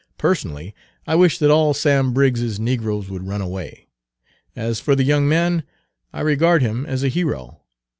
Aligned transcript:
Personally 0.17 0.73
I 1.05 1.13
wish 1.13 1.37
that 1.37 1.51
all 1.51 1.75
Sam 1.75 2.11
Briggs's 2.11 2.59
negroes 2.59 3.07
would 3.11 3.27
run 3.27 3.39
away. 3.39 3.85
As 4.55 4.79
for 4.79 4.95
the 4.95 5.03
young 5.03 5.29
man, 5.29 5.61
I 6.11 6.21
regard 6.21 6.63
him 6.63 6.87
as 6.87 7.03
a 7.03 7.07
hero. 7.07 7.59